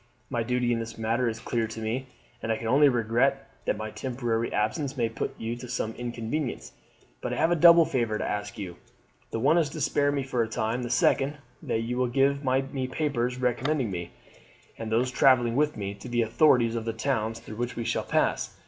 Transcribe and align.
My 0.31 0.41
duty 0.41 0.73
in 0.73 0.79
this 0.79 0.97
matter 0.97 1.29
is 1.29 1.39
clear 1.39 1.67
to 1.67 1.79
me, 1.79 2.07
and 2.41 2.51
I 2.51 2.57
can 2.57 2.65
only 2.67 2.89
regret 2.89 3.47
that 3.65 3.77
my 3.77 3.91
temporary 3.91 4.51
absence 4.51 4.97
may 4.97 5.09
put 5.09 5.39
you 5.39 5.55
to 5.57 5.67
some 5.69 5.93
inconvenience. 5.93 6.71
But 7.21 7.33
I 7.33 7.35
have 7.35 7.51
a 7.51 7.55
double 7.55 7.85
favour 7.85 8.17
to 8.17 8.27
ask 8.27 8.57
you: 8.57 8.77
the 9.29 9.39
one 9.39 9.59
is 9.59 9.69
to 9.69 9.79
spare 9.79 10.11
me 10.11 10.23
for 10.23 10.41
a 10.41 10.47
time; 10.47 10.81
the 10.81 10.89
second, 10.89 11.37
that 11.61 11.81
you 11.81 11.99
will 11.99 12.07
give 12.07 12.43
me 12.43 12.87
papers 12.87 13.37
recommending 13.37 13.91
me, 13.91 14.09
and 14.75 14.91
those 14.91 15.11
travelling 15.11 15.55
with 15.55 15.77
me, 15.77 15.93
to 15.93 16.09
the 16.09 16.23
authorities 16.23 16.73
of 16.73 16.85
the 16.85 16.93
towns 16.93 17.37
through 17.39 17.57
which 17.57 17.75
we 17.75 17.83
shall 17.83 18.01
pass. 18.03 18.57